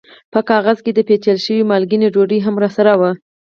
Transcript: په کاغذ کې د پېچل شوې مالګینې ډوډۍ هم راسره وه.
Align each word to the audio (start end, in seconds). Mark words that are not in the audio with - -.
په 0.33 0.39
کاغذ 0.49 0.77
کې 0.85 0.91
د 0.95 0.99
پېچل 1.07 1.37
شوې 1.45 1.63
مالګینې 1.69 2.07
ډوډۍ 2.13 2.39
هم 2.45 2.55
راسره 2.63 2.93
وه. 2.99 3.11